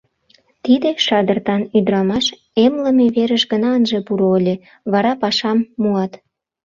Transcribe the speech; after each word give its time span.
Тиде 0.63 0.89
шадыртан 1.05 1.61
ӱдырамаш 1.77 2.25
эмлыме 2.63 3.05
верыш 3.15 3.43
гына 3.51 3.69
ынже 3.77 3.99
пуро 4.07 4.29
ыле, 4.39 4.55
вара 4.91 5.13
пашам 5.21 5.59
муат. 5.81 6.13